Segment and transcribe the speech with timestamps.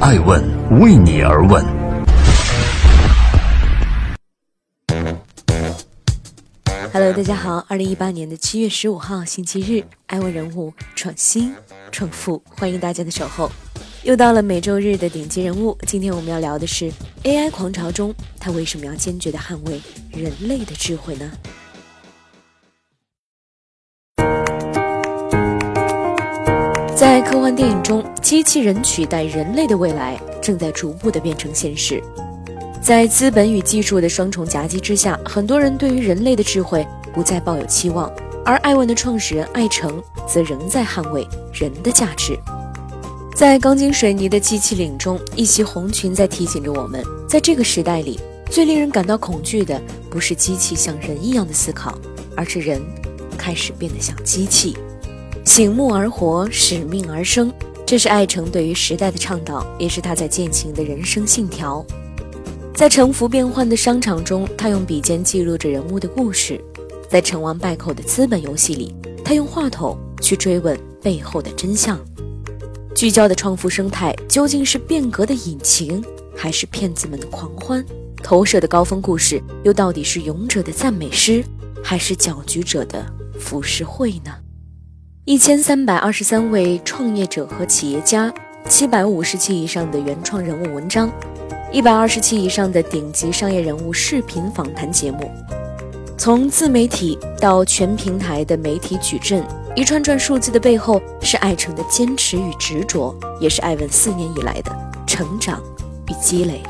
[0.00, 0.40] 爱问
[0.80, 1.60] 为你而问。
[6.92, 11.52] Hello，大家好，二零一八年的七月十五号星期日，爱问人物创新
[11.90, 13.50] 创富，欢迎大家的守候。
[14.04, 16.92] 又到了每周日的顶级人物，今天我们要聊的是
[17.24, 19.80] AI 狂潮中，他为什么要坚决的捍卫
[20.12, 21.28] 人类的智慧呢？
[27.30, 32.02] 科幻电影中，机器人取代人类的未来正在逐步的变成现实。
[32.80, 38.10] 在资本与技术的双重夹击之下，很多人对于人类的智慧不再抱有期望，
[38.46, 42.34] 而艾问的创始人艾诚则仍在捍卫人的价值。
[43.36, 48.18] 在钢筋水泥的机器岭中，一袭红裙在提醒着我们，在这个时代里，
[48.50, 51.98] 最令人感到恐惧的不是机器像人一样的思考，
[52.34, 52.80] 而是人
[53.36, 54.74] 开始变得像机器。
[55.48, 57.50] 醒目而活，使命而生，
[57.86, 61.82] 这是艾诚对于时代的倡导，也是他在践行的人生信条。
[62.74, 66.58] 在沉浮变幻的商场中，他用笔尖记录着人物的故事；
[67.08, 71.98] 在成王败寇的资本游戏里，他用话筒去追问背后的真相。
[72.94, 76.04] 聚焦的创富生态究竟是变革的引擎，
[76.36, 77.82] 还是骗子们的狂欢？
[78.22, 81.42] 投射的高峰故事又到底是勇者的赞美诗，
[81.82, 83.02] 还是搅局者的
[83.40, 84.30] 浮世绘呢？
[85.28, 88.32] 一千三百二十三位创业者和企业家，
[88.66, 91.12] 七百五十期以上的原创人物文章，
[91.70, 95.30] 一百二十期以上的顶级商业人物视频访谈节目，
[96.16, 99.44] 从自媒体到全平台的媒体矩阵。
[99.76, 104.74] 一串串数字的背后，是艾诚的坚持与执着，也是艾文四年以来的
[105.06, 105.62] 成长
[106.08, 106.62] 与积累。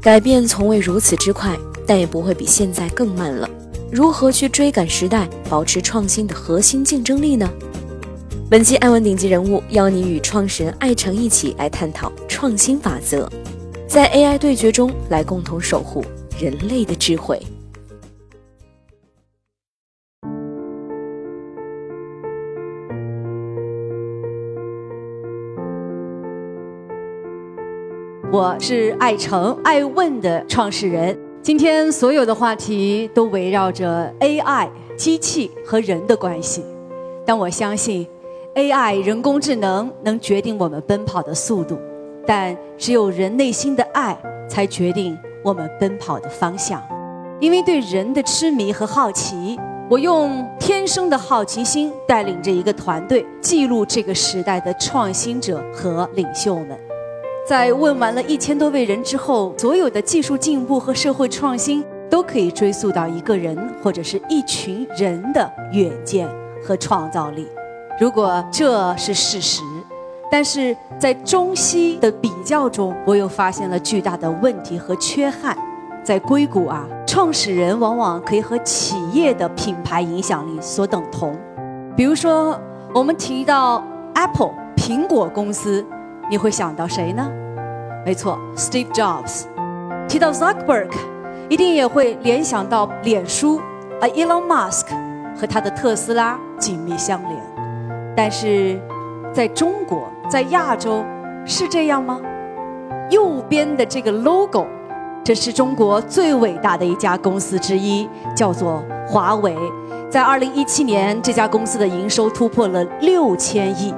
[0.00, 1.54] 改变从未如此之快，
[1.86, 3.46] 但也不会比现在更慢了。
[3.92, 7.46] 如何去追赶时代，保持创新的核心竞争力呢？
[8.48, 13.28] 本期艾文顶级人物邀你与创始人艾诚一起来探讨创新法则，
[13.86, 16.02] 在 AI 对决中来共同守护
[16.40, 17.38] 人类的智慧。
[28.32, 31.21] 我是艾诚爱问的创始人。
[31.42, 36.64] 今天所有的话题都围绕着 AI、机器和人的关系。
[37.26, 38.06] 但我相信
[38.54, 41.76] ，AI 人工智能能决定我们奔跑的速度，
[42.24, 44.16] 但只有人内心的爱
[44.48, 46.80] 才决定我们奔跑的方向。
[47.40, 49.58] 因为对人的痴迷和好奇，
[49.90, 56.78] 我用天生的好奇心带领着一个团队，记录这个时代的创新者和领袖们。
[57.44, 66.28] 在问完了一千多位人之后，所有的技术进步和社会创新都可以追溯到一个人或者是一群人的远见
[66.64, 67.48] 和创造力。
[67.98, 69.60] 如果这是事实，
[70.30, 75.56] 但是在中西的比较中，我又发现了巨大的问题和缺憾。
[76.04, 81.36] 在硅谷啊，创始人往往可以和企业的品牌影响力所等同。
[81.96, 82.58] 比如说，
[82.94, 85.84] 我们提到 Apple 苹果公司。
[86.32, 87.30] 你会想到谁呢？
[88.06, 89.42] 没错，Steve Jobs。
[90.08, 90.88] 提到 Zuckerberg，
[91.50, 93.60] 一定也会联想到脸书，
[94.00, 94.86] 而 Elon Musk
[95.38, 97.38] 和他的特斯拉紧密相连。
[98.16, 98.80] 但是，
[99.30, 101.04] 在中国，在亚洲，
[101.44, 102.18] 是这样吗？
[103.10, 104.66] 右边的这个 logo，
[105.22, 109.54] 这是中国最伟大的一家公司之一，叫做华为。
[110.08, 113.94] 在2017年，这家公司的营收突破了六千亿，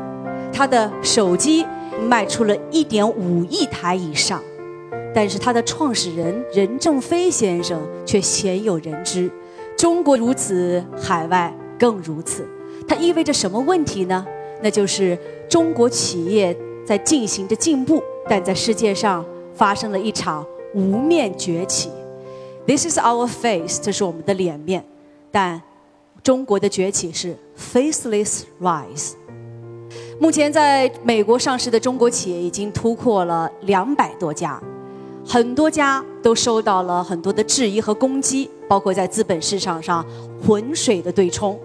[0.53, 1.65] 它的手机。
[2.05, 4.43] 卖出了一点五亿台以上，
[5.15, 9.31] 但是它的创始人任正非先生却鲜有人知。
[9.77, 12.47] 中国如此，海外更如此。
[12.87, 14.25] 它意味着什么问题呢？
[14.63, 16.57] 那就是中国企业
[16.87, 21.91] 在进行着进步，但在世界上发生了一场无面崛起。
[22.67, 24.85] This is our face，这是我们的脸面，
[25.31, 25.61] 但
[26.23, 29.13] 中国的崛起是 faceless rise。
[30.19, 34.61] 目前在美国上市的中国企业已经突破了两百多家，
[35.27, 40.05] 很多家都受到了很多的质疑和攻击，包括在资本市场上
[40.47, 41.59] 浑水的对冲。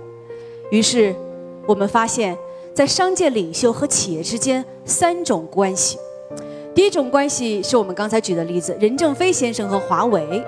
[0.72, 1.16] 于是，
[1.68, 2.36] 我们发现，
[2.74, 5.98] 在商界领袖和企业之间三种关系。
[6.74, 10.44] 第一种关系是我们刚才举的例子，任正非先生和华为，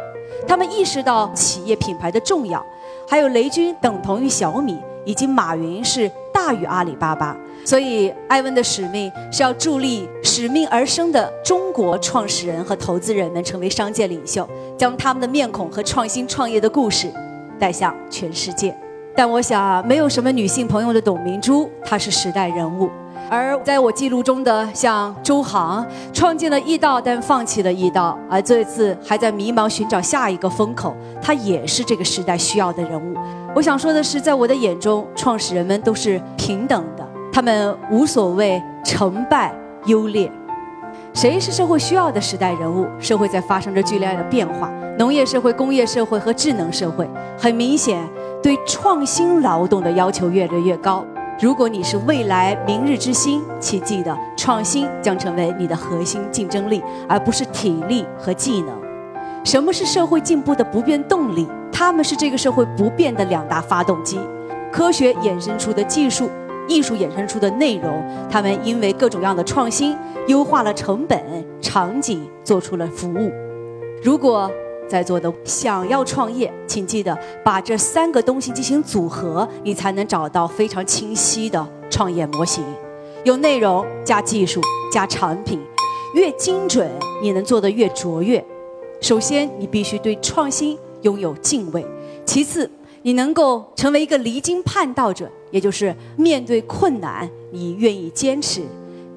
[0.48, 2.60] 他们意识到企业品牌的重要；
[3.08, 4.76] 还有雷军等同于小米，
[5.06, 7.38] 以及马云是大于阿里巴巴。
[7.64, 14.48] 所以，艾文的使命是要助力使命而生的中国创始人和投资人们成为商界领袖，
[14.78, 17.12] 将他们的面孔和创新创业的故事
[17.60, 18.76] 带向全世界。
[19.16, 22.90] 但我想，没有什么女性朋友的董明珠，她是时代人物。
[23.30, 33.16] 而在我记录中的，像周航创建了易道，但放弃了易道，而这次还在迷茫寻找下一个风口，他也是这个时代需要的人物。
[33.54, 37.01] 我想说的是，在我的眼中，创始人们都是平等的，
[37.32, 39.54] 他们无所谓成败
[39.86, 40.32] 优劣。
[41.14, 42.86] 谁是社会需要的时代人物？
[43.00, 47.98] 社会在发生着剧烈的变化，农业社会、工业社会和智能社会，很明显
[48.44, 51.06] 对创新劳动的要求越来越高。
[51.40, 58.76] 如果你是未来明日之星，请记得创新将成为你的核心竞争力，而不是体力和技能。
[59.44, 61.48] 什么是社会进步的不变动力？
[61.72, 64.20] 他们是这个社会不变的两大发动机：
[64.72, 66.30] 科学衍生出的技术，
[66.68, 68.04] 艺术衍生出的内容。
[68.30, 69.96] 他们因为各种各样的创新，
[70.28, 71.20] 优化了成本、
[71.62, 73.32] 场景，做出了服务。
[74.04, 74.50] 如果
[74.88, 82.64] 在座的想要创业，请记得把这三个东西进行组合，你才能找到非常清晰的创业模型。
[83.24, 84.60] 有内容加技术
[84.92, 85.60] 加产品，
[86.16, 86.90] 越精准，
[87.22, 88.44] 你能做得越卓越。
[89.00, 91.84] 首先，你必须对创新拥有敬畏；
[92.26, 92.70] 其次，
[93.04, 98.62] 你能够成为一个离经叛道者，也就是面对困难你愿意坚持；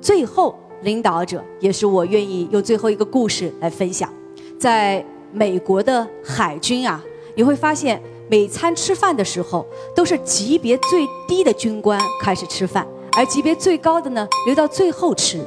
[0.01, 4.13] 最后，领导者也是我愿意用最后一个故事来分享，
[4.59, 5.05] 在。
[5.37, 7.03] 美国的海军啊，
[7.35, 8.01] 你会发现
[8.31, 12.87] 每餐吃饭的时候，都是级别最低的军官开始吃饭，
[13.17, 15.45] 而级别最高的呢留到最后吃。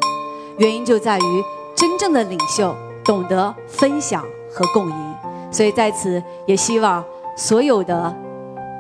[0.57, 1.44] 原因就在于
[1.74, 2.75] 真正的领袖
[3.06, 5.16] 懂得分享和共赢。
[5.54, 7.01] 所以在此也希望
[7.38, 8.13] 所有的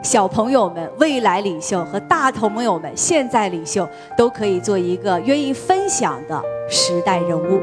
[0.03, 7.61] 小朋友们、未来领袖和大朋友们、现在领袖都可以做一个愿意分享的时代人物。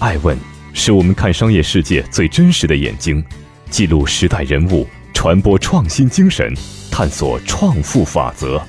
[0.00, 0.38] 爱问
[0.72, 3.22] 是我们看商业世界最真实的眼睛，
[3.68, 4.86] 记录时代人物，
[5.20, 6.48] 传播创新精神，
[6.92, 8.62] 探索创富法则。